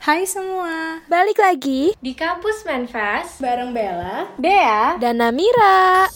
[0.00, 4.32] Hai semua, Balik lagi Di kampus Manfest bareng Bella.
[4.40, 6.08] Dea dan Namira.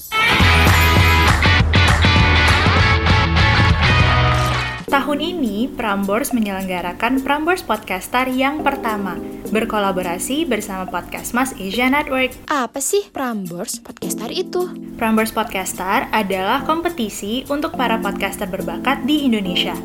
[4.88, 9.20] Tahun ini Prambors menyelenggarakan Prambors Podcaster yang pertama,
[9.52, 12.32] berkolaborasi bersama Podcast Mas Asia Network.
[12.48, 14.64] Apa sih Prambors Podcaster itu?
[14.96, 19.76] Prambors Podcaster adalah kompetisi untuk para podcaster berbakat di Indonesia.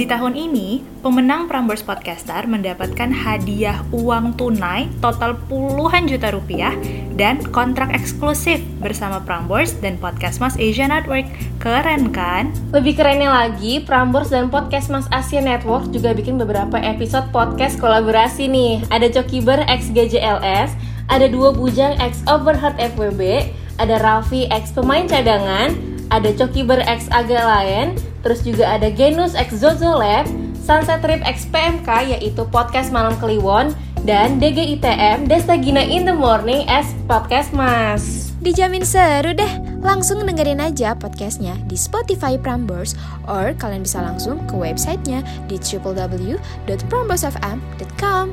[0.00, 6.72] Di tahun ini, pemenang Prambors Podcaster mendapatkan hadiah uang tunai total puluhan juta rupiah
[7.20, 11.28] dan kontrak eksklusif bersama Prambors dan Podcast Mas Asia Network.
[11.60, 12.48] Keren kan?
[12.72, 18.48] Lebih kerennya lagi, Prambors dan Podcast Mas Asia Network juga bikin beberapa episode podcast kolaborasi
[18.48, 20.80] nih Ada Cokiber X GJLS,
[21.12, 27.94] ada Dua Bujang X Overheard FWB, ada Raffi X Pemain Cadangan, ada Cokiber X Lion,
[28.26, 30.26] terus juga ada Genus X Zozo Lab,
[30.58, 33.72] Sunset Trip X PMK yaitu podcast Malam Kliwon,
[34.04, 38.32] dan DGITM Desta Gina in the Morning as Podcast Mas.
[38.40, 39.60] Dijamin seru deh.
[39.84, 42.96] Langsung dengerin aja podcastnya di Spotify Prambors
[43.28, 48.32] or kalian bisa langsung ke websitenya di www.pramborsfm.com.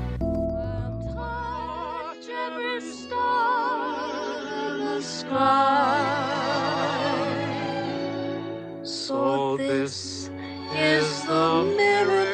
[9.08, 10.30] So this
[10.76, 12.27] is the miracle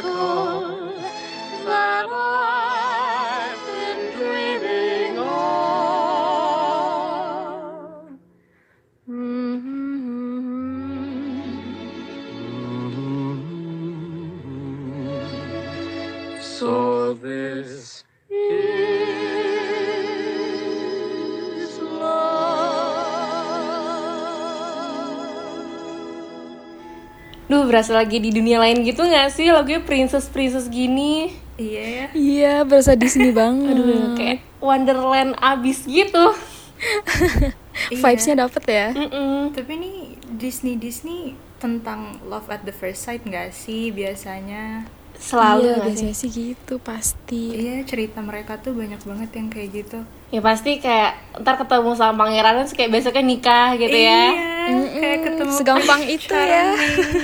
[27.73, 31.33] berasa lagi di dunia lain gitu gak sih lagunya princess-princess gini?
[31.57, 32.05] Iya ya.
[32.13, 33.73] Iya, berasa Disney banget.
[33.73, 36.37] Aduh, kayak Wonderland abis gitu.
[37.97, 38.87] Vibes-nya dapet ya.
[38.93, 39.57] Mm-mm.
[39.57, 39.93] Tapi ini
[40.37, 44.85] Disney Disney tentang love at the first sight nggak sih biasanya?
[45.17, 45.85] Selalu iya, gak sih?
[45.89, 47.43] biasanya sih gitu pasti.
[47.57, 49.99] Iya cerita mereka tuh banyak banget yang kayak gitu.
[50.29, 54.25] Ya pasti kayak ntar ketemu sama pangeran terus kayak besoknya nikah gitu ya.
[54.69, 56.77] Iya, kayak ketemu segampang itu ya.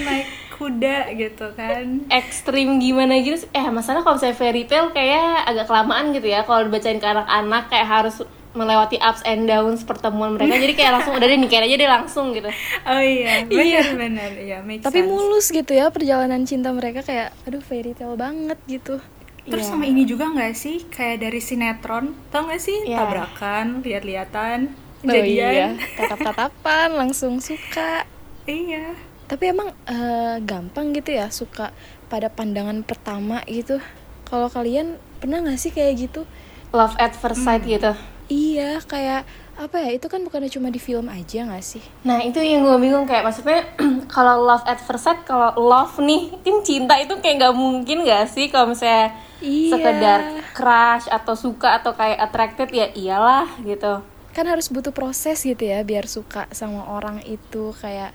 [0.09, 2.03] naik kuda gitu kan.
[2.11, 3.47] Ekstrim gimana gitu.
[3.49, 6.43] Eh, masalah kalau misalnya fairy tale kayak agak kelamaan gitu ya.
[6.43, 10.57] Kalau dibacain ke anak-anak kayak harus melewati ups and downs pertemuan mereka.
[10.57, 12.49] Jadi kayak langsung udah deh nikahin aja deh langsung gitu.
[12.83, 14.31] Oh iya, benar benar.
[14.35, 15.07] Iya, make Tapi sense.
[15.07, 18.99] mulus gitu ya perjalanan cinta mereka kayak aduh fairy tale banget gitu.
[19.45, 19.71] Terus Iya.
[19.71, 22.97] sama ini juga nggak sih kayak dari sinetron, tau nggak sih Iya.
[22.99, 24.59] tabrakan, lihat-lihatan,
[24.99, 25.71] Oh iya, jadian.
[25.95, 28.03] tatap-tatapan langsung suka.
[28.45, 28.93] iya.
[29.29, 31.69] Tapi emang eh, gampang gitu ya suka
[32.09, 33.77] pada pandangan pertama gitu.
[34.25, 36.25] Kalau kalian pernah nggak sih kayak gitu?
[36.69, 37.93] Love at first sight gitu.
[38.29, 39.25] Iya, kayak
[39.57, 39.89] apa ya?
[39.93, 41.81] Itu kan bukannya cuma di film aja nggak sih?
[42.05, 43.65] Nah itu yang gue bingung kayak maksudnya
[44.13, 48.29] kalau love at first sight kalau love nih kan cinta itu kayak nggak mungkin gak
[48.29, 49.71] sih kalau misalnya Iya.
[49.71, 50.19] sekedar
[50.51, 54.03] crush atau suka atau kayak attracted ya iyalah gitu.
[54.35, 58.11] Kan harus butuh proses gitu ya biar suka sama orang itu kayak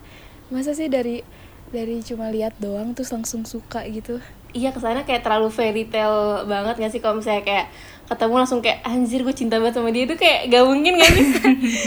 [0.52, 1.24] masa sih dari
[1.72, 4.20] dari cuma lihat doang terus langsung suka gitu.
[4.54, 7.66] Iya ke sana kayak terlalu fairy tale banget gak sih kalau misalnya kayak
[8.06, 11.26] ketemu langsung kayak anjir gue cinta banget sama dia itu kayak gak mungkin gak sih?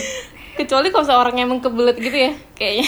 [0.59, 2.87] Kecuali kalau orangnya emang kebelet gitu ya kayaknya.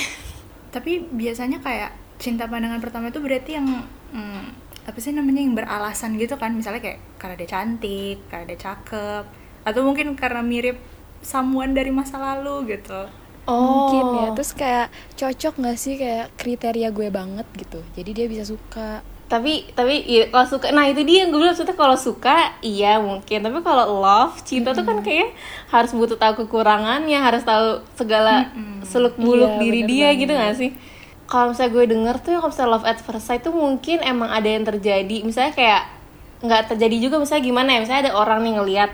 [0.75, 3.67] Tapi biasanya kayak cinta pandangan pertama itu berarti yang
[4.11, 4.43] hmm,
[4.83, 6.51] apa sih namanya yang beralasan gitu kan?
[6.51, 9.23] Misalnya kayak karena dia cantik, karena dia cakep,
[9.63, 10.81] atau mungkin karena mirip
[11.23, 13.07] someone dari masa lalu gitu.
[13.43, 14.15] Mungkin Oh.
[14.17, 14.27] ya.
[14.33, 17.79] Terus kayak cocok nggak sih kayak kriteria gue banget gitu.
[17.93, 19.01] Jadi dia bisa suka.
[19.25, 22.97] tapi tapi iya, kalau suka nah itu dia yang gue bilang maksudnya kalau suka iya
[22.97, 25.37] mungkin tapi kalau love cinta tuh kan kayak
[25.69, 28.49] harus butuh tahu kekurangannya harus tahu segala
[28.81, 30.17] seluk beluk Iya, diri dia banget.
[30.17, 30.71] gitu gak sih
[31.25, 34.49] kalau misalnya gue denger tuh kalau misalnya love at first sight tuh mungkin emang ada
[34.49, 35.81] yang terjadi misalnya kayak
[36.41, 38.91] nggak terjadi juga misalnya gimana ya misalnya ada orang nih ngelihat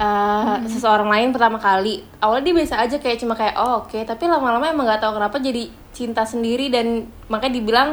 [0.00, 4.24] uh, seseorang lain pertama kali awalnya dia biasa aja kayak cuma kayak oh oke tapi
[4.24, 7.90] lama-lama emang nggak tahu kenapa jadi cinta sendiri dan makanya dibilang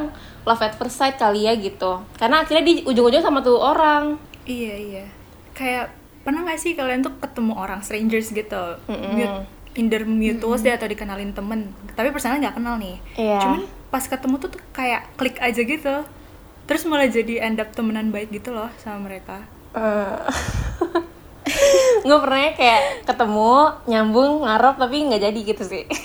[0.47, 4.15] love at first sight kali ya gitu karena akhirnya di ujung-ujung sama tuh orang
[4.47, 5.05] Iya iya.
[5.51, 5.91] Kayak
[6.23, 11.35] pernah nggak sih kalian tuh ketemu orang strangers gitu, mute, either mutuals deh atau dikenalin
[11.35, 12.97] temen, tapi personalnya nggak kenal nih.
[13.19, 13.39] Iya.
[13.43, 13.61] Cuman
[13.91, 15.95] pas ketemu tuh, tuh kayak klik aja gitu.
[16.67, 19.43] Terus malah jadi end up temenan baik gitu loh sama mereka.
[22.05, 23.53] nggak pernah kayak ketemu
[23.87, 25.83] nyambung ngarep tapi nggak jadi gitu sih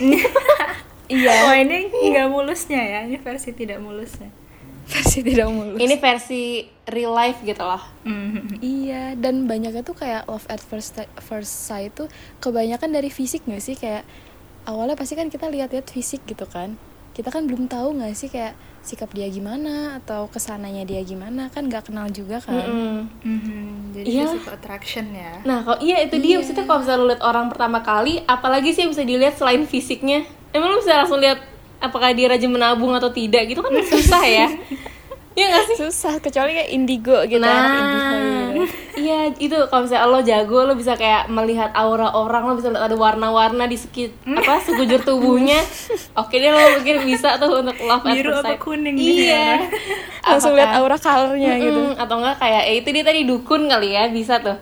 [1.13, 1.45] Iya.
[1.45, 4.33] Wah ini nggak mulusnya ya, ini versi tidak mulusnya.
[4.83, 7.81] versi tidak mulus Ini versi real life gitu loh.
[8.03, 8.59] Mhm.
[8.59, 12.09] Iya, dan banyaknya tuh kayak love at first first sight tuh
[12.41, 14.03] kebanyakan dari fisik gak sih kayak
[14.67, 16.81] awalnya pasti kan kita lihat-lihat fisik gitu kan.
[17.13, 21.47] Kita kan belum tahu gak sih kayak sikap dia gimana atau ke sananya dia gimana
[21.49, 22.67] kan nggak kenal juga kan.
[22.67, 22.99] Mm-mm.
[23.23, 23.63] Mhm,
[23.95, 24.27] Jadi Iya.
[24.27, 25.39] physical attraction ya.
[25.45, 28.83] Nah, kalau iya itu dia maksudnya kalau misalnya lu lihat orang pertama kali, apalagi sih
[28.83, 30.27] yang bisa dilihat selain fisiknya?
[30.51, 31.39] Emang lu bisa langsung lihat
[31.79, 34.47] apakah dia rajin menabung atau tidak gitu kan susah ya.
[35.33, 35.77] Iya gak sih?
[35.79, 38.19] Susah kecuali kayak indigo gitu indigo gitu.
[39.03, 42.87] Iya itu kalau misalnya lo jago lo bisa kayak melihat aura orang lo bisa lihat
[42.87, 45.59] ada warna-warna di sekit apa sekujur tubuhnya.
[46.23, 48.61] Oke deh lo mungkin bisa tuh untuk love at Biru apa sight.
[48.61, 49.59] kuning iya.
[50.23, 51.81] Langsung Apakah- lihat aura colornya gitu.
[51.83, 54.55] Mm-mm, atau enggak kayak eh, itu dia tadi dukun kali ya bisa tuh.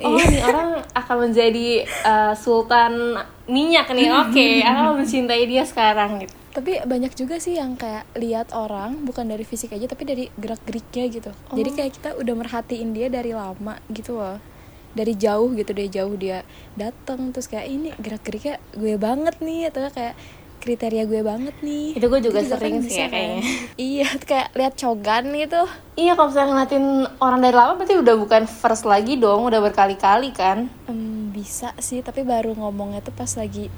[0.00, 4.08] Oh nih orang akan menjadi uh, sultan minyak nih.
[4.08, 9.30] Oke akan mencintai dia sekarang gitu Tapi banyak juga sih yang kayak lihat orang bukan
[9.30, 11.30] dari fisik aja tapi dari gerak-geriknya gitu.
[11.54, 14.42] Jadi kayak kita udah merhatiin dia dari lama gitu loh.
[14.90, 16.42] Dari jauh gitu dari jauh dia
[16.74, 20.18] datang terus kayak ini gerak-geriknya gue banget nih atau kayak
[20.60, 21.94] kriteria gue banget nih.
[21.94, 23.14] Itu gue juga kan sering sih bisa ya kan.
[23.14, 23.42] kayaknya.
[23.80, 25.62] Iya, kayak lihat cogan gitu.
[25.94, 26.86] iya kalau misalnya ngeliatin
[27.16, 32.02] orang dari lama berarti udah bukan first lagi dong udah berkali-kali kan Em, bisa sih,
[32.02, 33.70] tapi baru ngomongnya tuh pas lagi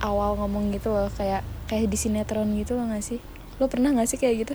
[0.00, 3.18] awal ngomong gitu loh, kayak kayak di sinetron gitu loh gak sih?
[3.58, 4.54] Lo pernah gak sih kayak gitu?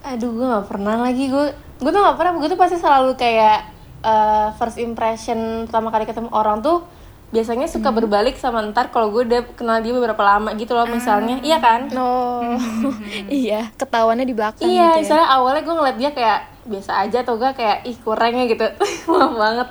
[0.00, 1.28] Aduh, gue gak pernah lagi.
[1.28, 2.32] Gue gue tuh gak pernah.
[2.36, 3.58] Gue tuh pasti selalu kayak
[4.00, 6.82] eh, first impression pertama kali ketemu orang tuh
[7.30, 11.38] biasanya suka berbalik sama ntar kalau gue udah kenal dia beberapa lama gitu loh misalnya.
[11.38, 11.86] Iya kan?
[11.88, 12.42] No,
[13.30, 14.98] iya, ketahuannya di belakang Iya, gitu ya.
[14.98, 18.66] misalnya awalnya gue ngeliat dia kayak biasa aja atau gak kayak ih kurangnya gitu.
[19.14, 19.68] Maaf banget.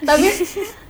[0.00, 0.26] Tapi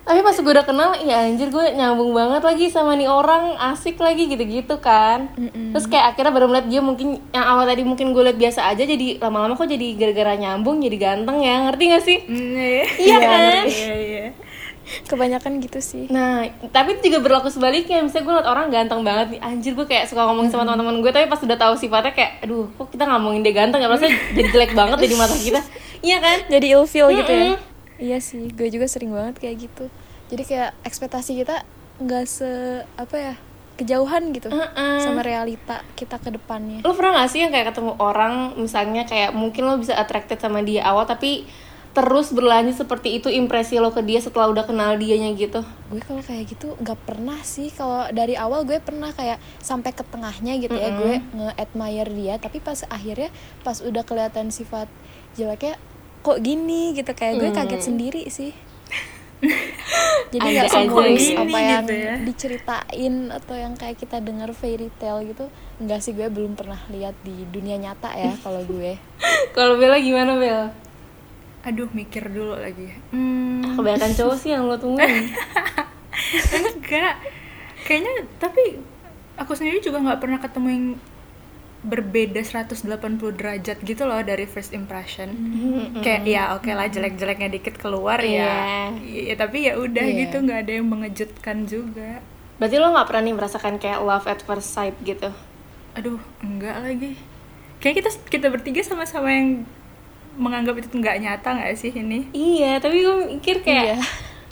[0.05, 3.97] tapi pas gue udah kenal, ya anjir gue nyambung banget lagi sama nih orang, asik
[3.97, 5.33] lagi gitu-gitu kan.
[5.73, 8.85] Terus kayak akhirnya baru melihat dia mungkin yang awal tadi mungkin gue liat biasa aja
[8.85, 12.17] jadi lama-lama kok jadi gara-gara nyambung jadi ganteng ya, ngerti gak sih?
[12.21, 13.63] Mm, Iya, Iya kan?
[13.65, 14.25] Iya, iya.
[15.09, 16.05] Kebanyakan gitu sih.
[16.13, 18.05] Nah, tapi itu juga berlaku sebaliknya.
[18.05, 21.09] Misalnya gue liat orang ganteng banget nih, anjir gue kayak suka ngomongin sama teman-teman gue,
[21.09, 23.89] tapi pas udah tahu sifatnya kayak, aduh, kok kita ngomongin dia ganteng ya?
[23.89, 25.61] Rasanya jadi jelek banget di mata kita.
[26.05, 26.37] Iya kan?
[26.53, 27.57] Jadi ilfeel gitu ya.
[27.95, 29.85] Iya sih, gue juga sering banget kayak gitu.
[30.31, 31.63] Jadi kayak ekspektasi kita
[31.95, 33.33] nggak se apa ya
[33.75, 35.03] kejauhan gitu Mm-mm.
[35.03, 36.79] sama realita kita ke depannya.
[36.83, 40.63] Lo pernah gak sih yang kayak ketemu orang, misalnya kayak mungkin lo bisa attracted sama
[40.63, 41.43] dia awal, tapi
[41.95, 45.63] terus berlanjut seperti itu impresi lo ke dia setelah udah kenal dianya gitu?
[45.63, 50.03] gue kalau kayak gitu nggak pernah sih kalau dari awal gue pernah kayak sampai ke
[50.03, 53.31] tengahnya gitu ya gue nge-admire dia tapi pas akhirnya
[53.63, 54.91] pas udah kelihatan sifat
[55.39, 55.79] jeleknya
[56.25, 58.49] kok gini gitu kayak gue kaget sendiri sih
[60.33, 62.15] jadi nggak gini apa yang gitu ya.
[62.25, 67.13] diceritain atau yang kayak kita dengar fairy tale gitu enggak sih gue belum pernah lihat
[67.21, 68.97] di dunia nyata ya kalau gue
[69.55, 70.67] Kalau Bella gimana Bel?
[71.63, 72.91] Aduh, mikir dulu lagi.
[73.15, 75.31] Hmm, Kebanyakan cowok sih yang lo tungguin.
[76.75, 77.15] enggak.
[77.87, 78.83] Kayaknya tapi
[79.39, 80.85] aku sendiri juga nggak pernah ketemu yang
[81.85, 82.89] berbeda 180
[83.31, 85.29] derajat gitu loh dari first impression.
[86.01, 88.89] Kayak ya oke lah jelek-jeleknya dikit keluar ya.
[88.99, 90.17] Ya tapi ya udah Iya.
[90.25, 92.19] gitu nggak ada yang mengejutkan juga.
[92.55, 95.27] Berarti lo gak pernah nih merasakan kayak love at first sight gitu?
[95.93, 97.19] Aduh, enggak lagi.
[97.77, 99.67] Kayak kita kita bertiga sama-sama yang
[100.35, 102.31] menganggap itu nggak nyata nggak sih ini?
[102.31, 103.99] Iya, tapi gue mikir kayak Iya.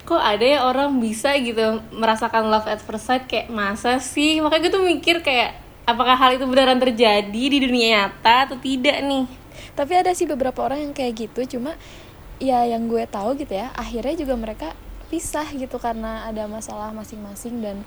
[0.03, 4.43] kok ada ya orang bisa gitu merasakan love at first sight kayak masa sih?
[4.43, 8.99] Makanya gue tuh mikir kayak apakah hal itu beneran terjadi di dunia nyata atau tidak
[9.03, 9.25] nih?
[9.73, 11.73] tapi ada sih beberapa orang yang kayak gitu cuma
[12.37, 14.67] ya yang gue tahu gitu ya akhirnya juga mereka
[15.09, 17.81] pisah gitu karena ada masalah masing-masing dan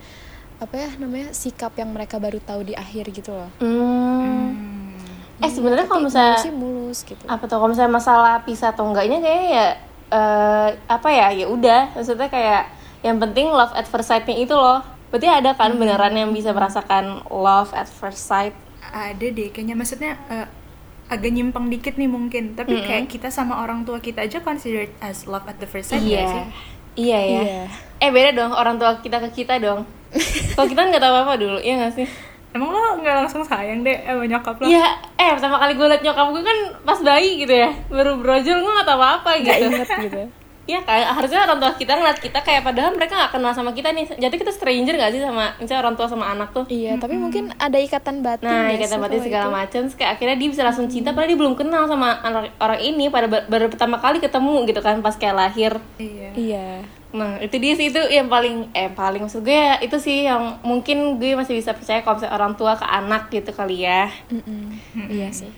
[0.58, 4.96] apa ya namanya sikap yang mereka baru tahu di akhir gitu loh Hmm.
[5.36, 8.88] Eh sebenarnya kalau misalnya mulus sih mulus gitu apa tuh kalau misalnya masalah pisah atau
[8.88, 9.66] enggaknya kayaknya ya
[10.10, 12.72] eh, apa ya ya udah maksudnya kayak
[13.04, 17.04] yang penting love at first sight-nya itu loh berarti ada kan beneran yang bisa merasakan
[17.26, 18.52] love at first sight
[18.86, 20.46] Ada deh, kayaknya maksudnya eh,
[21.06, 22.54] agak nyimpang dikit nih mungkin.
[22.54, 26.00] Tapi kayak kita sama orang tua kita aja considered as love at the first sight
[26.00, 26.44] nggak sih?
[26.96, 27.62] iya iya Iya.
[27.98, 29.84] eh beda dong orang tua kita ke kita dong
[30.54, 32.08] kalau kita nggak tahu apa apa dulu ya nggak sih
[32.50, 34.64] Emang lo nggak langsung sayang deh sama nyokap lo?
[34.64, 38.56] Iya, eh pertama kali gue liat nyokap gue kan pas bayi gitu ya, baru brojol
[38.56, 39.68] gue gak tau apa-apa nggak gitu.
[39.68, 40.22] inget gitu
[40.66, 43.94] Iya kan, harusnya orang tua kita ngeliat kita kayak padahal mereka gak kenal sama kita
[43.94, 44.18] nih.
[44.18, 46.66] Jadi kita stranger gak sih sama misalnya orang tua sama anak tuh?
[46.66, 50.48] iya tapi mungkin ada ikatan batin Nah, nggak ikatan batin segala macam, kayak akhirnya dia
[50.50, 52.18] bisa langsung cinta padahal dia belum kenal sama
[52.58, 55.72] orang ini pada bar- baru pertama kali ketemu gitu kan pas kayak lahir.
[55.96, 56.28] Iya.
[56.34, 56.68] iya
[57.06, 60.58] Nah, itu dia sih itu yang paling eh paling maksud gue ya, itu sih yang
[60.60, 64.10] mungkin gue masih bisa percaya kalau misalnya orang tua ke anak gitu kali ya.
[65.08, 65.48] Iya sih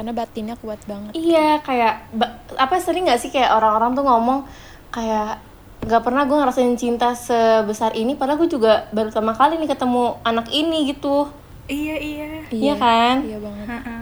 [0.00, 4.48] karena batinnya kuat banget Iya, kayak ba- apa sering nggak sih kayak orang-orang tuh ngomong
[4.88, 5.36] kayak
[5.84, 10.16] nggak pernah gue ngerasain cinta sebesar ini, padahal gue juga baru pertama kali nih ketemu
[10.24, 11.28] anak ini gitu.
[11.68, 12.28] Iya iya.
[12.48, 13.14] Iya kan?
[13.28, 13.96] iya banget Ha-ha.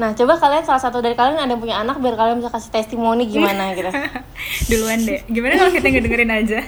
[0.00, 2.72] Nah, coba kalian salah satu dari kalian ada yang punya anak biar kalian bisa kasih
[2.72, 3.92] testimoni gimana gitu.
[4.72, 5.20] Duluan deh.
[5.28, 6.64] Gimana kalau kita ngedengerin aja?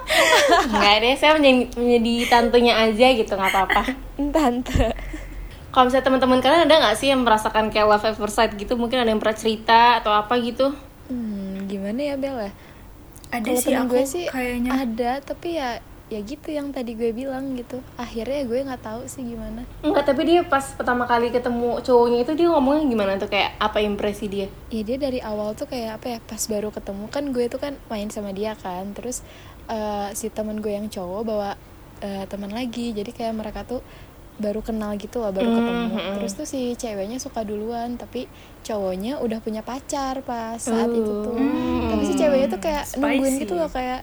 [0.72, 3.82] Enggak deh, saya menjadi, menjadi tantenya aja gitu, nggak apa-apa.
[4.36, 4.96] tante
[5.72, 8.76] Kalau misalnya teman-teman kalian ada nggak sih yang merasakan kayak love at first sight gitu?
[8.76, 10.70] Mungkin ada yang pernah cerita atau apa gitu?
[11.04, 12.52] hmm, gimana ya Bel ya
[13.28, 14.70] Ada kalau sih aku gue sih kayaknya.
[14.70, 19.24] ada tapi ya ya gitu yang tadi gue bilang gitu akhirnya gue nggak tahu sih
[19.24, 23.56] gimana Enggak, tapi dia pas pertama kali ketemu cowoknya itu dia ngomongnya gimana tuh kayak
[23.56, 24.46] apa impresi dia?
[24.68, 27.72] ya dia dari awal tuh kayak apa ya pas baru ketemu kan gue tuh kan
[27.88, 29.24] main sama dia kan terus
[29.66, 31.50] eh, si teman gue yang cowok bawa
[32.00, 33.80] eh, teman lagi jadi kayak mereka tuh
[34.34, 36.14] baru kenal gitu loh baru Hmm, ketemu hmm.
[36.16, 38.26] terus tuh si ceweknya suka duluan tapi
[38.62, 41.88] cowoknya udah punya pacar pas saat itu tuh Hmm.
[41.88, 42.98] tapi si ceweknya tuh kayak Spicy.
[42.98, 44.00] nungguin gitu loh kayak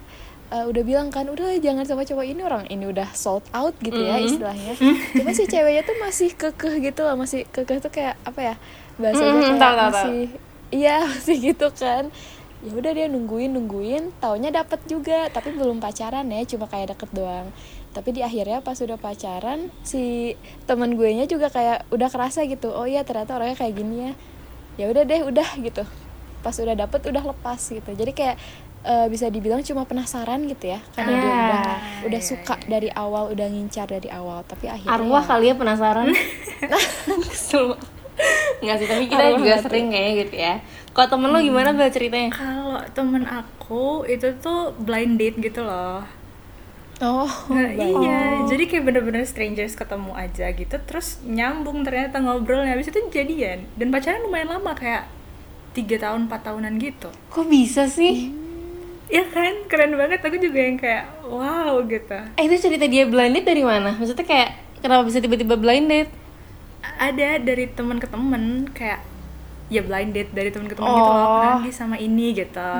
[0.49, 3.99] eh, udah bilang kan udah jangan sama cowok ini orang ini udah sold out gitu
[3.99, 4.25] ya Hmm.
[4.25, 4.73] istilahnya
[5.13, 8.55] cuma si ceweknya tuh masih kekeh gitu loh masih kekeh tuh kayak apa ya
[8.97, 9.89] bahasanya Hmm, kayak tahu, tahu, tahu.
[9.89, 10.21] masih
[10.69, 12.03] iya masih gitu kan
[12.59, 17.09] ya udah dia nungguin nungguin taunya dapet juga tapi belum pacaran ya cuma kayak deket
[17.11, 17.47] doang.
[17.89, 20.35] Tapi di akhirnya pas udah pacaran si
[20.65, 24.13] teman gue nya juga kayak udah kerasa gitu oh iya ternyata orangnya kayak gini ya.
[24.75, 25.83] Ya udah deh udah gitu.
[26.39, 27.89] Pas udah dapet udah lepas gitu.
[27.89, 28.35] Jadi kayak
[28.81, 31.63] eh, bisa dibilang cuma penasaran gitu ya karena dia Ah, udah
[32.07, 34.43] udah iya, suka dari awal udah ngincar dari awal.
[34.43, 36.07] Tapi akhirnya Arwah ya- kali ya penasaran.
[37.31, 37.75] Kesel.
[38.59, 40.53] Enggak sih, tapi kita juga sering kayak gitu ya.
[40.91, 42.29] Kalau temen lo gimana bel ceritanya?
[42.33, 46.03] Kalau temen aku itu tuh blind date gitu loh.
[46.99, 47.71] oh Nah,
[48.03, 53.63] iya, jadi kayak bener-bener strangers ketemu aja gitu, terus nyambung ternyata ngobrolnya, habis itu jadian
[53.79, 55.07] dan pacaran lumayan lama kayak
[55.71, 57.09] tiga tahun 4 tahunan gitu.
[57.31, 58.35] Kok bisa sih?
[59.09, 60.21] Ya kan, keren banget.
[60.21, 62.19] Aku juga yang kayak wow gitu.
[62.37, 63.97] Eh itu cerita dia blind date dari mana?
[63.97, 64.49] Maksudnya kayak
[64.83, 66.11] kenapa bisa tiba-tiba blind date?
[66.97, 69.05] Ada dari teman ke temen kayak
[69.67, 71.41] ya blind date dari teman ke teman gitu loh, Oh.
[71.59, 72.71] Nandi sama ini gitu.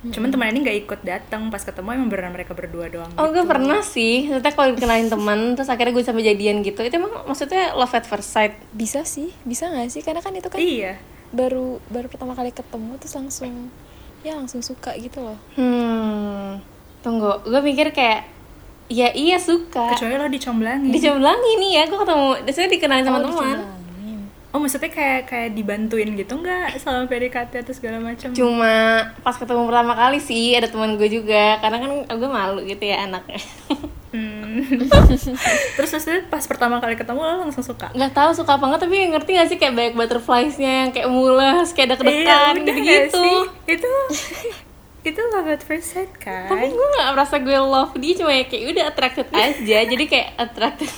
[0.00, 3.10] Cuman teman ini nggak ikut datang pas ketemu emang beneran mereka berdua doang.
[3.12, 3.34] Oh gitu.
[3.34, 7.24] gue pernah sih, maksudnya kalau dikenalin teman terus akhirnya gue sampai jadian gitu Itu emang
[7.24, 10.98] maksudnya love at first sight bisa sih bisa nggak sih karena kan itu kan Iya.
[11.28, 13.68] baru baru pertama kali ketemu terus langsung
[14.20, 16.62] ya langsung suka gitu loh Hmm,
[17.00, 18.26] tunggu, gue mikir kayak
[18.88, 20.88] Ya iya suka Kecuali lo dicomblangin.
[20.88, 23.58] Dicomblangin nih ya, gue ketemu, saya dikenalin sama Oh, teman.
[24.48, 28.32] Oh maksudnya kayak kayak dibantuin gitu nggak selama PDKT atau segala macam?
[28.32, 28.74] Cuma
[29.20, 33.04] pas ketemu pertama kali sih ada teman gue juga Karena kan gue malu gitu ya
[33.04, 33.36] anaknya
[34.08, 34.64] Hmm.
[35.76, 37.92] Terus maksudnya pas pertama kali ketemu lo langsung suka?
[37.92, 41.76] nggak tahu suka apa nggak tapi ngerti gak sih kayak banyak butterfliesnya yang kayak mules
[41.76, 43.38] kayak deg-degan Iya, udah gitu gitu sih?
[43.68, 43.90] Itu
[45.08, 46.46] itu love at first sight kan?
[46.46, 50.28] tapi gue nggak merasa gue love dia cuma ya kayak udah attracted aja jadi kayak
[50.36, 50.90] attracted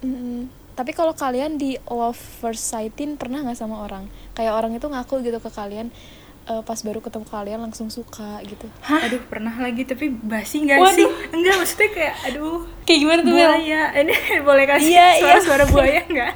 [0.00, 0.48] Mm-mm.
[0.72, 5.20] tapi kalau kalian di love first sightin pernah nggak sama orang kayak orang itu ngaku
[5.20, 5.92] gitu ke kalian
[6.46, 10.96] eh, pas baru ketemu kalian langsung suka gitu Aduh pernah lagi tapi basi nggak Waduh.
[10.96, 11.06] sih?
[11.30, 13.82] Enggak maksudnya kayak aduh kayak gimana tuh buaya.
[13.94, 14.14] Ini
[14.48, 15.20] boleh kasih Iya, iya.
[15.20, 16.32] suara-suara buaya nggak?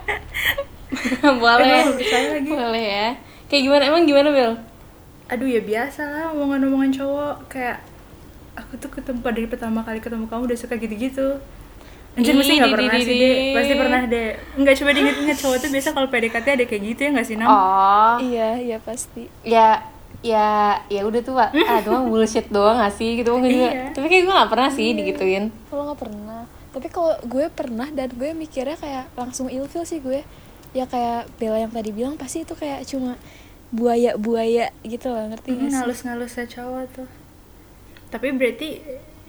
[1.42, 2.46] boleh lagi.
[2.46, 3.08] boleh ya
[3.44, 4.52] kayak gimana emang gimana Bel
[5.26, 7.34] Aduh ya biasa lah omongan-omongan cowok.
[7.48, 7.80] Kayak
[8.54, 11.40] aku tuh ketemu dari pertama kali ketemu kamu udah suka gitu-gitu.
[12.14, 14.28] Anjir mesti nggak di- pernah sih deh, pasti pernah deh.
[14.54, 17.48] Nggak coba diinget-inget cowok tuh biasa kalau PDKT ada kayak gitu ya nggak sih Nam?
[17.50, 18.14] oh.
[18.22, 19.26] Iya iya pasti.
[19.42, 19.82] Ya
[20.22, 21.50] ya ya udah tuh Pak.
[21.58, 23.18] ah itu mah bullshit doang gak sih?
[23.18, 23.50] Gitu juga.
[23.50, 23.90] Iya.
[23.90, 25.50] tapi kayak gue gak pernah sih digituin.
[25.66, 26.42] Kalau nggak pernah.
[26.70, 30.22] Tapi kalau gue pernah dan gue mikirnya kayak langsung ilfil sih gue.
[30.70, 33.18] Ya kayak Bella yang tadi bilang pasti itu kayak cuma
[33.78, 37.08] buaya buaya gitu loh ngerti Hmm, ngalus-ngalusnya cowok tuh.
[38.12, 38.68] Tapi berarti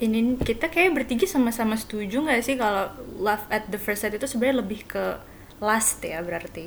[0.06, 2.86] ini kita kayak bertiga sama-sama setuju nggak sih kalau
[3.26, 5.06] love at the first sight itu sebenarnya lebih ke
[5.64, 6.66] lust ya berarti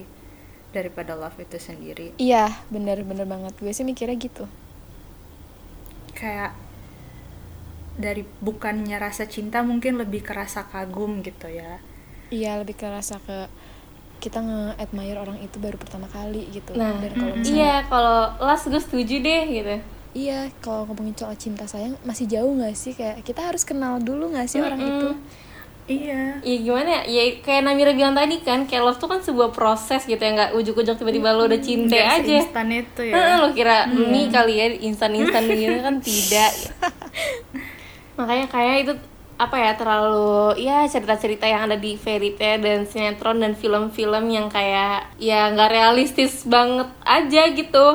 [0.76, 2.08] daripada love itu sendiri.
[2.20, 2.44] iya
[2.75, 4.44] bener bener banget gue sih mikirnya gitu
[6.18, 6.52] kayak
[7.99, 11.82] dari bukannya rasa cinta mungkin lebih ke rasa kagum gitu ya
[12.30, 13.38] iya lebih ke rasa ke
[14.18, 16.75] kita nge-admire orang itu baru pertama kali gitu.
[16.75, 19.76] Nah dan kalau misalnya iya kalau last gue setuju deh gitu.
[20.16, 22.96] Iya, kalau ngomongin soal cinta sayang masih jauh nggak sih?
[22.96, 25.08] Kayak kita harus kenal dulu nggak sih orang itu?
[25.87, 26.37] iya.
[26.42, 30.04] Ya gimana ya, ya kayak Namira bilang tadi kan, kayak love tuh kan sebuah proses
[30.04, 32.38] gitu ya, nggak ujuk-ujuk tiba-tiba lo udah cinta Nggak aja.
[32.44, 33.14] seinstan itu ya.
[33.14, 36.52] Heeh, lo kira mie kali ya instan-instan gitu kan tidak.
[38.18, 38.92] Makanya kayak itu
[39.38, 44.50] apa ya terlalu ya cerita-cerita yang ada di fairy tale dan sinetron dan film-film yang
[44.50, 47.87] kayak ya nggak realistis banget aja gitu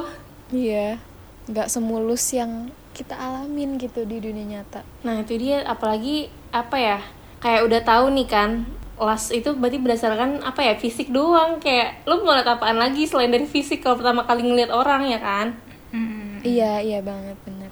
[0.53, 1.01] Iya,
[1.49, 4.85] nggak semulus yang kita alamin gitu di dunia nyata.
[5.01, 6.99] nah itu dia apalagi apa ya
[7.41, 8.49] kayak udah tahu nih kan
[8.95, 13.33] las itu berarti berdasarkan apa ya fisik doang kayak lu mau lihat apaan lagi selain
[13.33, 15.57] dari fisik kalau pertama kali ngeliat orang ya kan
[15.91, 16.41] Mm-mm.
[16.43, 17.62] Iya, iya banget bener.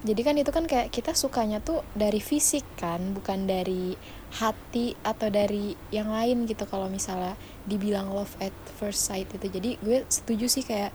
[0.00, 3.94] Jadi kan itu kan kayak kita sukanya tuh dari fisik kan, bukan dari
[4.40, 7.36] hati atau dari yang lain gitu kalau misalnya
[7.68, 9.46] dibilang love at first sight itu.
[9.46, 10.94] Jadi gue setuju sih kayak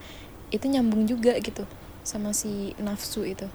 [0.50, 1.66] itu nyambung juga gitu
[2.02, 3.46] sama si nafsu itu.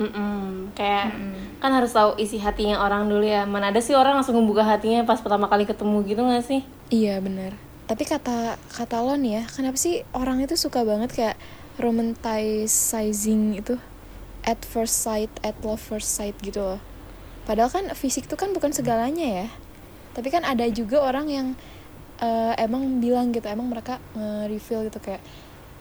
[0.00, 0.72] Mm-mm.
[0.72, 1.12] kayak
[1.60, 5.04] kan harus tahu isi hatinya orang dulu ya mana ada sih orang langsung membuka hatinya
[5.04, 7.54] pas pertama kali ketemu gitu gak sih Iya bener.
[7.86, 11.36] Tapi kata kata lo nih ya, kenapa sih orang itu suka banget kayak
[11.78, 13.78] romanticizing itu
[14.42, 16.80] at first sight, at love first sight gitu loh.
[17.42, 19.48] Padahal kan fisik tuh kan bukan segalanya ya.
[20.12, 21.46] Tapi kan ada juga orang yang
[22.18, 25.22] eh, emang bilang gitu, emang mereka nge-reveal gitu kayak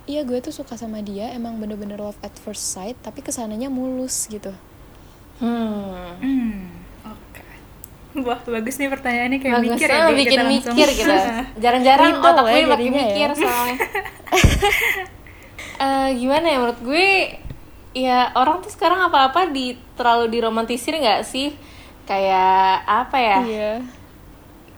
[0.06, 3.70] iya gue tuh suka sama dia, emang bener-bener love at first sight, tapi ke sananya
[3.70, 4.50] mulus gitu.
[5.38, 6.58] hmm Hmm,
[7.06, 7.44] oke.
[8.20, 10.74] Wah, bagus nih pertanyaannya kayak bagus mikir ya, Dek, bikin kita langsung.
[10.74, 11.16] mikir gitu
[11.64, 13.06] jarang-jarang otak ya gue makin jadinya ya.
[13.06, 13.76] mikir soalnya
[15.80, 17.08] Eh, gimana ya menurut gue
[18.02, 21.52] ya orang tuh sekarang apa-apa di terlalu diromantisir nggak sih?
[22.04, 22.50] Kayak
[22.84, 23.38] apa ya?
[23.42, 23.72] Iya.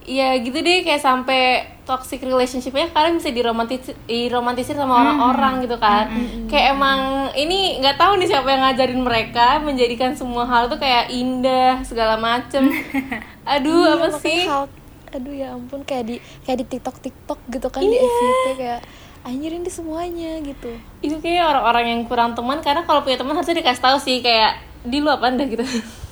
[0.02, 1.42] Iya gitu deh kayak sampai
[1.84, 6.10] toxic relationshipnya kalian bisa diromantis diromantisir sama orang-orang gitu kan.
[6.48, 7.00] Kayak emang
[7.34, 12.18] ini nggak tahu nih siapa yang ngajarin mereka menjadikan semua hal tuh kayak indah segala
[12.18, 12.66] macem.
[13.48, 14.42] Aduh Iya, apa sih?
[14.44, 14.80] hal-
[15.12, 18.80] aduh ya ampun kayak di kayak di TikTok TikTok gitu kan di FYP kayak
[19.22, 20.72] anjir ini semuanya gitu.
[21.06, 24.62] Itu kayak orang-orang yang kurang teman karena kalau punya teman harusnya dikasih tahu sih kayak
[24.82, 25.62] di lu apa anda gitu.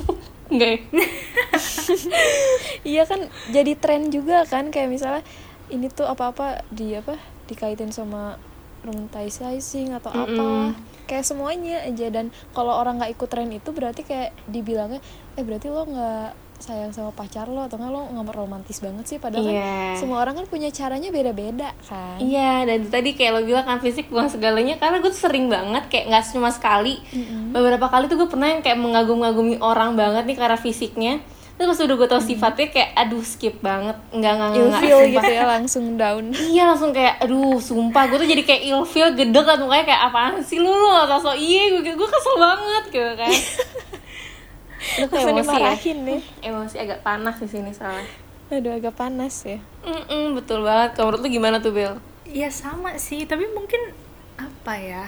[0.54, 0.80] Enggak ya?
[2.98, 5.24] iya kan jadi tren juga kan kayak misalnya
[5.70, 8.38] ini tuh apa-apa di apa dikaitin sama
[8.82, 10.78] romanticizing atau apa
[11.10, 12.13] kayak semuanya aja.
[12.13, 15.01] Dan kalau orang nggak ikut tren itu berarti kayak dibilangnya
[15.38, 19.17] eh berarti lo nggak sayang sama pacar lo atau nggak lo nggak romantis banget sih.
[19.17, 19.63] Padahal Iya.
[19.89, 22.19] kan semua orang kan punya caranya beda-beda kan?
[22.19, 25.48] Iya, dan itu tadi kayak lo bilang kan fisik bukan segalanya Karena gue tuh sering
[25.48, 27.00] banget, kayak nggak cuma sekali.
[27.50, 31.13] Beberapa kali tuh gue pernah yang kayak mengagum-agumi orang banget nih karena fisiknya.
[31.56, 34.95] Terus pas udah gue tau sifatnya kayak aduh skip banget Enggak, enggak, enggak, enggak, ilfeel
[34.95, 35.12] sumpah.
[35.12, 36.24] gitu ya langsung down.
[36.56, 38.04] Iya langsung kayak aduh sumpah.
[38.08, 41.32] Gue tuh jadi kayak ilfeel gede kan mukanya kayak apaan sih lu lu atau so
[41.32, 43.32] iya gue gue kesel banget gitu kan
[44.98, 48.08] Lu kayak emosi ya dimarahin nih Emosi agak panas di sini soalnya
[48.50, 50.94] aduh agak panas ya Mm-mm, betul banget.
[50.94, 52.02] Kalau menurut lu gimana tuh Bel?
[52.26, 53.94] Iya sama sih, tapi mungkin
[54.36, 55.06] apa ya?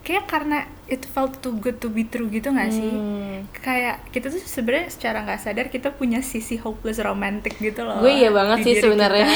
[0.00, 2.90] Kayak karena it felt too good to be true gitu gak sih?
[2.90, 3.46] Hmm.
[3.54, 7.98] Kayak kita tuh sebenarnya secara nggak sadar kita punya sisi hopeless romantic gitu loh.
[7.98, 9.30] Gue iya banget sih sebenarnya.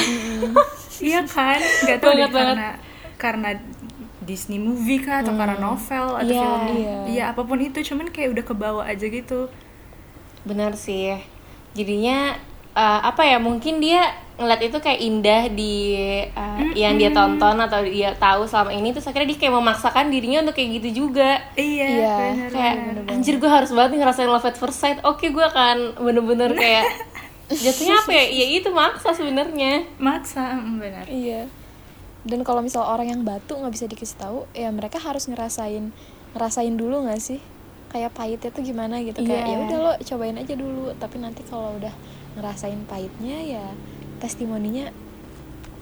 [0.99, 1.61] iya kan?
[1.85, 2.57] Gak tau deh Banget banget.
[2.57, 2.69] karena
[3.17, 3.51] karena
[4.21, 6.97] Disney movie kah atau karena novel atau Iya, film iya.
[7.07, 9.47] iya apa pun itu cuman kayak udah kebawa aja gitu
[10.47, 11.19] Benar sih.
[11.75, 12.39] Jadinya
[12.73, 13.37] eh, apa ya?
[13.37, 14.07] Mungkin dia
[14.37, 15.97] ngeliat itu kayak indah di
[16.29, 20.45] eh, yang dia tonton atau dia tahu selama ini terus akhirnya dia kayak memaksakan dirinya
[20.45, 21.41] untuk kayak gitu juga.
[21.57, 23.05] iya, Iya, bener, kayak bener.
[23.11, 25.01] anjir gue harus banget nih ngerasain love at first sight.
[25.03, 26.85] Oke, gue akan bener-bener kayak
[27.49, 28.25] jatuhnya apa ya?
[28.29, 29.89] Ya itu maksa sebenarnya.
[29.97, 31.49] maksa mm, benar Iya.
[32.27, 35.95] Dan kalau misal orang yang batu nggak bisa dikasih tahu, ya mereka harus ngerasain
[36.35, 37.41] ngerasain dulu nggak sih?
[37.97, 39.25] Kayak pahitnya tuh gimana gitu.
[39.25, 39.57] Kayak Iya.
[39.57, 40.93] ya udah lo cobain aja dulu.
[41.01, 41.95] Tapi nanti kalau udah
[42.37, 43.65] ngerasain pahitnya ya
[44.21, 44.93] testimoninya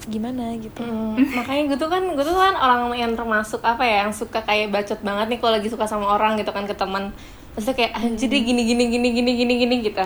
[0.06, 0.84] gimana gitu.
[0.84, 4.44] Hmm, makanya gue tuh kan gue tuh kan orang yang termasuk apa ya yang suka
[4.44, 7.10] kayak bacot banget nih kalau lagi suka sama orang gitu kan ke teman
[7.56, 10.04] terus kayak anjir dia gini gini gini gini gini gini gitu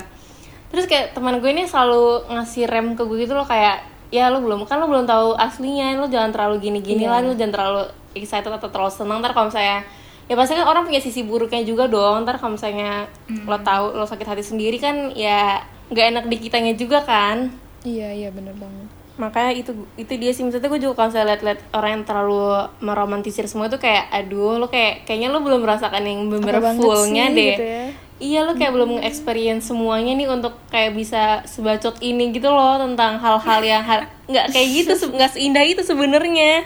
[0.71, 3.83] terus kayak teman gue ini selalu ngasih rem ke gue gitu loh kayak
[4.15, 7.35] ya lo belum kan lo belum tahu aslinya lo jangan terlalu gini gini lah lo
[7.35, 7.83] jangan terlalu
[8.15, 9.83] excited atau terlalu senang ntar kalau misalnya
[10.29, 12.23] ya pasti kan orang punya sisi buruknya juga dong.
[12.23, 13.09] Ntar kalau misalnya
[13.49, 17.49] lo tahu lo sakit hati sendiri kan ya nggak enak di kitanya juga kan.
[17.83, 18.89] Iya iya bener banget.
[19.19, 20.47] makanya itu itu dia sih.
[20.47, 24.71] Maksudnya gue juga kalau saya lihat-lihat orang yang terlalu meromantisir semua itu kayak aduh lo
[24.71, 27.49] kayak kayaknya lo belum merasakan yang bener fullnya sih, deh.
[27.51, 27.85] gitu ya.
[28.23, 33.19] iya lo kayak belum experience semuanya nih untuk kayak bisa sebacot ini gitu loh tentang
[33.19, 33.83] hal-hal yang
[34.31, 36.63] nggak kayak gitu nggak seindah itu sebenarnya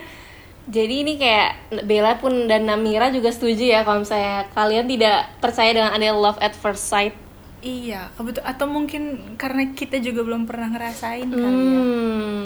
[0.64, 1.50] jadi ini kayak
[1.82, 6.38] Bella pun dan Namira juga setuju ya kalau misalnya kalian tidak percaya dengan ada love
[6.38, 7.14] at first sight
[7.58, 9.02] iya kebetul atau mungkin
[9.34, 12.42] karena kita juga belum pernah ngerasain kali ya Hmm.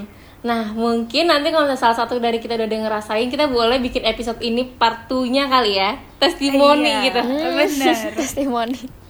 [0.47, 4.39] Nah, mungkin nanti kalau misalnya salah satu dari kita udah ngerasain, kita boleh bikin episode
[4.39, 5.99] ini part 2-nya kali ya.
[6.23, 7.21] Testimoni Iya, gitu.
[7.27, 9.06] benar Testimoni.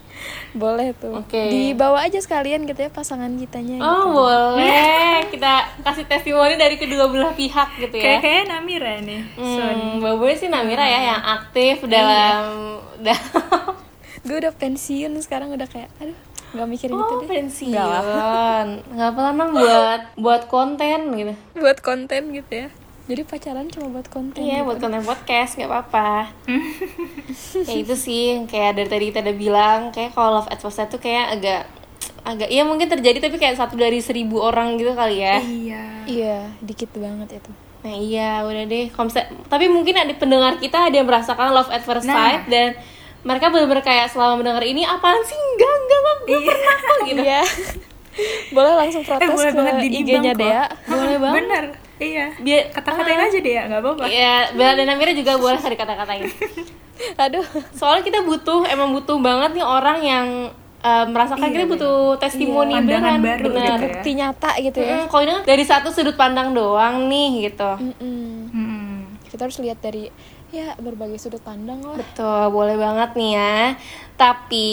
[0.57, 1.47] Boleh tuh Oke.
[1.47, 4.19] dibawa aja sekalian gitu ya pasangan kitanya Oh gitu.
[4.19, 4.97] boleh,
[5.33, 8.19] kita kasih testimoni dari kedua belah pihak gitu ya.
[8.19, 9.21] kayak Namira nih.
[9.35, 13.77] Hmm, Boy sih Namira ya yang aktif dalam dalam
[14.27, 16.17] gue udah pensiun sekarang udah kayak aduh
[16.49, 21.35] nggak mikirin itu Oh deh pensiun, nggak apa-apa buat buat konten gitu.
[21.55, 22.69] buat konten gitu ya
[23.07, 24.67] jadi pacaran cuma buat konten Iya gitu.
[24.67, 26.11] buat konten podcast nggak apa-apa.
[27.63, 30.89] ya itu sih kayak dari tadi kita udah bilang kayak kalau love at first sight
[30.89, 31.63] tuh kayak agak
[32.23, 35.39] agak iya mungkin terjadi tapi kayak satu dari seribu orang gitu kali ya.
[35.39, 35.85] Iya.
[36.05, 38.91] iya dikit banget itu Nah iya udah deh.
[38.91, 42.19] Misal- tapi mungkin ada pendengar kita ada yang merasakan love at first Nah.
[42.19, 42.75] sight dan
[43.23, 47.21] mereka benar-benar kayak selama mendengar ini apaan sih enggak enggak enggak gue pernah kok gitu.
[47.21, 47.41] iya
[48.57, 50.33] boleh langsung Eh protes boleh ke IG-nya.
[50.33, 51.37] Dea Boleh banget.
[51.41, 51.65] Bener.
[51.97, 52.27] Iya.
[52.37, 54.05] Biar Kata-katain aja deh ya, nggak apa-apa.
[54.05, 56.29] Iya, Bella dan Amira juga boleh kata-katain.
[57.17, 60.27] aduh Soalnya kita butuh emang butuh banget nih orang yang
[60.79, 63.53] eh, merasakan Iya, kita butuh testimoni Iya, pandangan beneran, baru bener.
[63.53, 63.85] gitu ya.
[63.85, 67.69] bukti nyata gitu ya Mm, kalau ini kan dari satu sudut pandang doang nih gitu.
[67.77, 68.33] Mm-mm.
[68.49, 68.97] Hmm.
[69.27, 70.09] kita harus lihat dari
[70.49, 73.57] ya berbagai sudut pandang lah Betul, boleh banget nih ya.
[74.17, 74.69] Tapi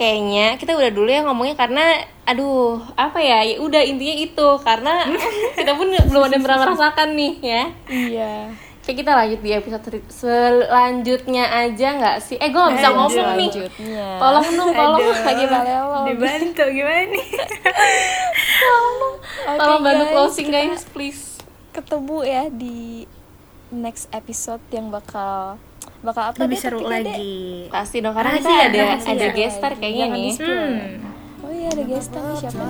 [0.00, 1.84] kayaknya kita udah dulu ya ngomongnya karena
[2.24, 3.44] aduh, apa ya?
[3.44, 5.04] Ya udah intinya itu karena
[5.60, 7.62] kita pun belum ada pernah merasakan nih ya.
[7.86, 8.34] iya
[8.80, 12.40] Oke, kita lanjut di episode selanjutnya aja nggak sih?
[12.40, 13.50] Eh, gue gak bisa ngomong nih.
[14.16, 16.08] Tolong dong, tolong lagi balelo.
[16.08, 17.26] Dibantu gimana nih?
[19.46, 21.36] Oke, Tolong bantu closing guys, please.
[21.70, 23.04] ketemu ya di
[23.70, 25.56] next episode yang bakal
[26.02, 27.66] bakal apa Lebih deh seru lagi.
[27.70, 29.12] Pasti dong karena kita ada rahasia.
[29.14, 30.32] ada guest star kayaknya Jangan nih.
[30.40, 30.74] Hmm.
[31.40, 32.64] oh iya ada gestar nih siapa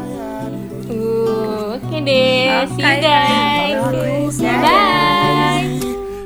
[0.90, 2.66] Uh, oke deh.
[2.74, 4.36] See you guys.
[4.42, 4.58] Dah.
[4.58, 5.78] Bye.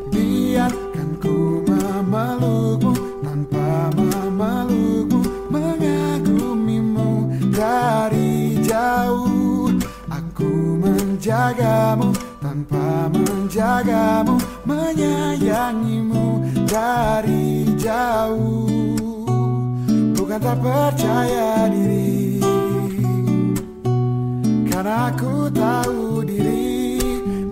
[0.08, 5.20] Biarkan ku memelukmu tanpa memelukmu
[5.52, 7.10] Mengagumimu
[7.52, 9.68] dari jauh
[10.08, 12.13] Aku menjagamu
[12.54, 16.26] tanpa menjagamu Menyayangimu
[16.70, 18.94] dari jauh.
[20.14, 22.38] Bukan tak percaya diri
[24.70, 27.02] karena aku tahu diri.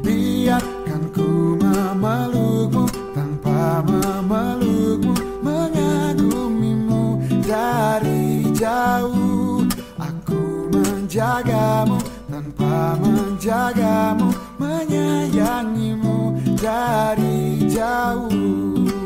[0.06, 9.66] Biarkan ku memelukmu Tanpa memelukmu Mengagumimu dari jauh.
[9.98, 11.98] Aku menjagamu
[12.30, 14.30] Tanpa menjagamu
[14.62, 19.01] Menyayangimu dari jauh